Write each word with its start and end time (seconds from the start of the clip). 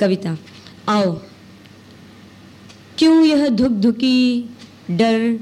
कविता, 0.00 0.38
आओ। 0.88 1.20
क्यों 2.98 3.24
यह 3.24 3.48
धुक 3.48 3.72
धुकी 3.72 4.50
डर? 4.90 5.40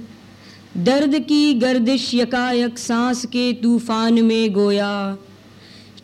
दर्द 0.77 1.19
की 1.19 1.55
गर्दिश 1.55 2.15
यकायक 2.15 2.79
सांस 2.79 3.27
के 3.27 3.53
तूफ़ान 3.53 4.23
में 4.25 4.53
गोया। 4.53 5.19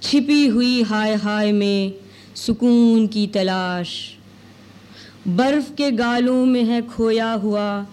छिपी 0.03 0.47
हुई 0.47 0.83
हाय 0.83 1.15
हाय 1.15 1.53
में 1.53 1.95
सुकून 2.35 3.07
की 3.07 3.27
तलाश। 3.27 4.17
बर्फ़ 5.29 5.73
के 5.73 5.91
गालों 5.91 6.47
में 6.47 6.65
है 6.65 6.83
खोया 6.83 7.33
हुआ, 7.33 7.87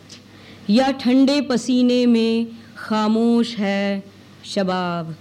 या 0.69 0.91
ठंडे 0.91 1.41
पसीने 1.41 2.05
में 2.05 2.47
खामोश 2.77 3.55
है 3.55 4.03
शबाब। 4.45 5.15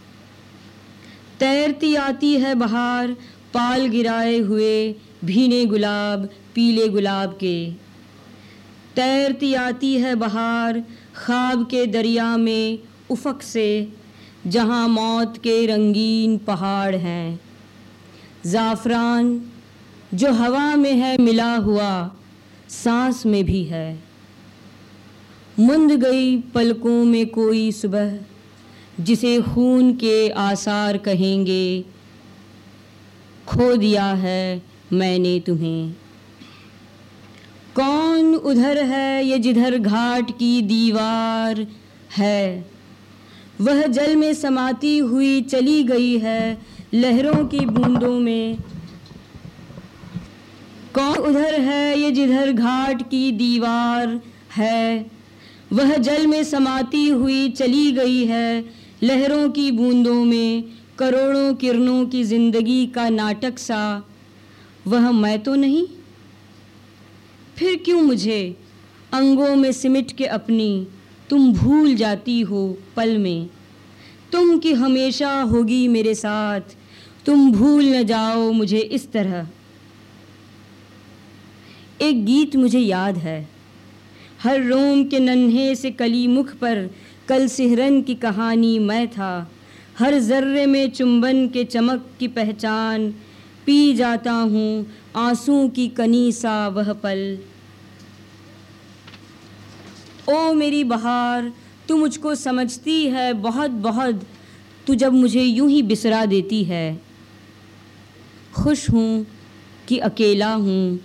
तैरती 1.41 1.95
आती 1.95 2.33
है 2.33 2.55
बहार 2.55 3.17
पाल 3.55 3.87
गिराए 3.87 4.39
हुए 4.39 4.95
भीने 5.25 5.67
गुलाब, 5.67 6.29
पीले 6.55 6.89
गुलाब 6.89 7.33
के। 7.33 7.71
तैरती 8.97 9.55
आती 9.55 9.95
है 9.95 10.15
बहार 10.15 10.83
ख्वाब 11.17 11.65
के 11.65 11.87
दरिया 11.87 12.37
में 12.37 12.79
उफक 13.11 13.43
से, 13.43 13.89
जहाँ 14.47 14.89
मौत 14.89 15.37
के 15.37 15.67
रंगीन 15.67 16.39
पहाड़ 16.39 16.97
हैं। 16.97 17.41
ज़ाफ़रान, 18.47 19.41
जो 20.15 20.33
हवा 20.33 20.77
में 20.77 20.93
है 20.93 21.17
मिला 21.19 21.57
हुआ, 21.57 22.11
सांस 22.69 23.27
में 23.27 23.45
भी 23.45 23.65
है। 23.65 24.03
मुंद 25.61 25.93
गई 25.93 26.37
पलकों 26.39 27.05
में 27.05 27.27
कोई 27.27 27.73
सुबह, 27.73 28.19
जिसे 29.01 29.41
खून 29.43 29.93
के 29.95 30.29
आसार 30.29 30.97
कहेंगे 30.99 31.85
खो 33.47 33.77
दिया 33.77 34.05
है 34.05 34.63
मैंने 34.93 35.41
तुम्हें। 35.41 35.93
कौन 37.75 38.35
उधर 38.35 38.85
है 38.85 39.25
ये 39.25 39.39
जिधर 39.39 39.79
घाट 39.79 40.31
की 40.31 40.63
दीवार 40.63 41.67
है? 42.17 42.67
वह 43.61 43.87
जल 43.87 44.17
में 44.17 44.35
समाती 44.35 44.99
हुई 44.99 45.43
चली 45.43 45.85
गई 45.85 46.19
है 46.19 46.59
लहरों 46.95 47.47
की 47.47 47.61
बूंदों 47.61 48.19
में। 48.21 48.57
कौन 50.95 51.17
उधर 51.17 51.61
है 51.61 52.01
ये 52.01 52.11
जिधर 52.11 52.53
घाट 52.53 53.03
की 53.03 53.33
दीवार 53.33 54.21
है? 54.57 55.07
वह 55.73 55.97
जल 55.97 56.27
में 56.27 56.45
समाती 56.45 57.09
हुई 57.09 57.49
चली 57.49 57.93
गई 57.93 58.25
है 58.25 58.65
लहरों 59.03 59.51
की 59.51 59.71
बूंदों 59.71 60.25
में। 60.25 60.65
करोड़ों 60.99 61.55
किरणों 61.55 62.05
की 62.07 62.23
ज़िंदगी 62.25 62.87
का 62.87 63.09
नाटक 63.09 63.59
सा, 63.59 64.03
वह 64.87 65.11
मैं 65.13 65.39
तो 65.43 65.55
नहीं? 65.55 65.87
फिर 67.57 67.77
क्यों 67.85 68.03
मुझे 68.03 68.57
अंगों 69.13 69.55
में 69.57 69.71
सिमट 69.73 70.13
के 70.13 70.27
अपनी 70.27 70.87
तुम 71.31 71.53
भूल 71.53 71.95
जाती 71.95 72.41
हो 72.41 72.67
पल 72.97 73.17
में? 73.19 73.49
तुम 74.33 74.59
कि 74.59 74.73
हमेशा 74.73 75.33
होगी 75.43 75.87
मेरे 75.89 76.15
साथ, 76.15 76.61
तुम 77.27 77.51
भूल 77.53 77.85
न 77.87 78.03
जाओ 78.03 78.51
मुझे 78.53 78.79
इस 78.79 79.11
तरह। 79.13 79.49
एक 82.01 82.25
गीत 82.25 82.57
मुझे 82.57 82.79
याद 82.79 83.19
है, 83.19 83.49
हर 84.43 84.63
रोम 84.63 85.05
के 85.05 85.19
नन्हे 85.19 85.75
से 85.75 85.91
कली 85.91 86.27
मुख 86.29 86.55
पर 86.55 86.89
कल 87.29 87.47
सिहरन 87.49 88.01
की 88.03 88.15
कहानी 88.15 88.79
मैं 88.79 89.07
था। 89.09 89.51
हर 89.99 90.19
जर्रे 90.19 90.67
में 90.67 90.91
चुंबन 90.91 91.49
के 91.49 91.65
चमक 91.65 92.07
की 92.19 92.29
पहचान। 92.29 93.11
पी 93.67 93.95
जाता 93.95 94.33
हूँ 94.33 94.87
आँसू 95.17 95.69
की 95.69 95.89
कनी 95.89 96.33
सा 96.33 96.69
वह 96.69 96.93
पल। 96.93 97.39
ओ 100.29 100.53
मेरी 100.53 100.85
बहार, 100.85 101.53
तू 101.89 101.97
मुझको 101.97 102.35
समझती 102.35 103.07
है 103.07 103.33
बहुत 103.33 103.71
बहुत। 103.71 104.27
तू 104.87 104.95
जब 104.95 105.13
मुझे 105.13 105.43
यूँ 105.43 105.71
ही 105.71 105.83
बिसरा 105.83 106.27
देती 106.27 106.65
है। 106.65 107.01
खुश 108.55 108.91
हूँ 108.91 109.27
कि 109.89 109.99
अकेला 109.99 110.55
हूँ, 110.55 111.01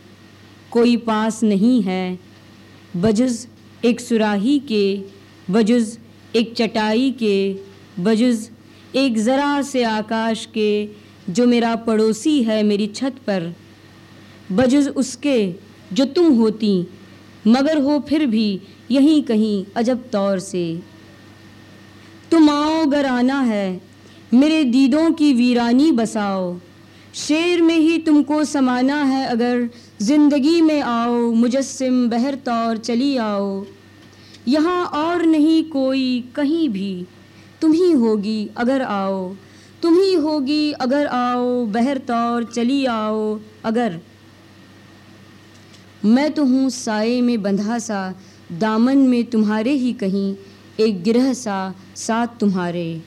कोई 0.71 0.97
पास 0.97 1.43
नहीं 1.43 1.81
है। 1.81 2.19
बजुज़ 2.95 3.47
एक 3.85 3.99
सुराही 3.99 4.59
के, 4.59 5.03
बजुज़ 5.49 5.97
एक 6.35 6.53
चटाई 6.53 7.11
के, 7.11 7.55
बजुज़ 7.99 8.49
एक 8.95 9.17
ज़रा 9.17 9.61
से 9.61 9.83
आकाश 9.83 10.45
के 10.53 10.89
जो 11.29 11.45
मेरा 11.47 11.75
पड़ोसी 11.77 12.41
है 12.43 12.61
मेरी 12.63 12.87
छत 12.87 13.15
पर 13.27 13.53
बजुज़ 14.51 14.89
उसके 14.89 15.53
जो 15.93 16.05
तुम 16.05 16.33
होती, 16.33 16.87
मगर 17.47 17.77
हो 17.77 17.99
फिर 18.09 18.25
भी 18.25 18.61
यहीं 18.91 19.21
कहीं 19.23 19.65
अजब 19.75 20.09
तौर 20.11 20.39
से। 20.39 20.63
तुम 22.31 22.49
आओ 22.49 22.81
अगर 22.81 23.05
आना 23.05 23.39
है, 23.41 23.81
मेरे 24.33 24.63
दीदों 24.63 25.11
की 25.11 25.31
वीरानी 25.33 25.91
बसाओ, 25.91 26.57
शेर 27.17 27.61
में 27.61 27.77
ही 27.77 27.97
तुमको 27.97 28.43
समाना 28.45 29.01
है 29.03 29.25
अगर 29.27 29.69
ज़िंदगी 30.01 30.59
में 30.61 30.81
आओ, 30.81 31.31
मुजस्सिम 31.33 32.07
बहर 32.09 32.35
तौर 32.45 32.77
चली 32.79 33.15
आओ। 33.17 33.65
यहाँ 34.47 34.83
और 34.85 35.25
नहीं 35.25 35.63
कोई 35.63 36.23
कहीं 36.35 36.67
भी 36.69 37.05
तुम 37.61 37.71
ही 37.71 37.91
होगी 37.91 38.49
अगर 38.57 38.81
आओ। 38.81 39.35
तुम 39.81 39.99
ही 39.99 40.13
होगी 40.13 40.71
अगर 40.71 41.07
आओ 41.07 41.65
बहर 41.65 41.97
तौर 41.97 42.43
चली 42.43 42.85
आओ, 42.85 43.39
अगर। 43.65 43.99
मैं 46.05 46.31
तो 46.31 46.45
हूँ 46.45 46.69
साए 46.69 47.21
में 47.21 47.41
बंधा 47.41 47.79
सा, 47.79 48.15
दामन 48.51 48.97
में 48.97 49.23
तुम्हारे 49.23 49.71
ही 49.71 49.93
कहीं, 49.93 50.35
एक 50.79 51.03
गिरह 51.03 51.33
सा, 51.33 51.75
साथ 51.95 52.27
तुम्हारे। 52.39 53.01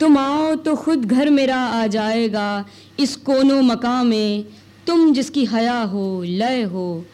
तुम 0.00 0.18
आओ 0.18 0.54
तो 0.54 0.76
खुद 0.76 1.04
घर 1.04 1.30
मेरा 1.30 1.56
आ 1.56 1.86
जाएगा, 1.86 2.66
इस 3.00 3.16
कोनो 3.16 3.62
मकाम। 3.62 4.06
में 4.06 4.44
तुम 4.86 5.12
जिसकी 5.12 5.44
हया 5.44 5.82
हो, 5.82 6.22
लय 6.22 6.62
हो, 6.62 7.04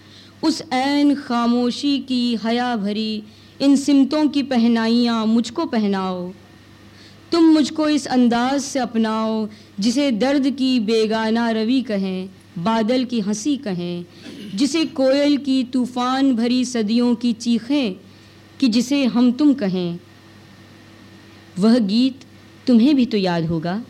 उस 0.44 0.62
ऐन 0.72 1.14
खामोशी 1.14 1.98
की 1.98 2.38
हया 2.44 2.76
भरी 2.76 3.22
इन 3.60 3.76
सिमतों 3.76 4.28
की 4.28 4.42
पहनाइयाँ 4.42 5.26
मुझको 5.26 5.66
पहनाओ। 5.66 6.32
तुम 7.32 7.44
मुझको 7.44 7.88
इस 7.88 8.06
अंदाज 8.06 8.60
से 8.60 8.78
अपनाओ, 8.78 9.48
जिसे 9.81 10.10
दर्द 10.10 10.50
की 10.50 10.81
बेगाना 10.81 11.50
रवि 11.50 11.82
कहें, 11.82 12.28
बादल 12.59 13.04
की 13.04 13.20
हँसी 13.20 13.56
कहें, 13.56 14.04
जिसे 14.54 14.84
कोयल 14.84 15.37
की 15.37 15.64
तूफ़ान 15.64 16.37
भरी 16.37 16.64
सदियों 16.64 17.14
की 17.14 17.32
चीखें, 17.32 17.94
कि 18.60 18.69
जिसे 18.69 19.04
हम 19.04 19.32
तुम 19.32 19.54
कहें। 19.54 19.98
वह 21.59 21.78
गीत 21.78 22.20
तुम्हें 22.66 22.97
भी 22.97 23.06
तो 23.06 23.16
याद 23.16 23.47
होगा। 23.47 23.82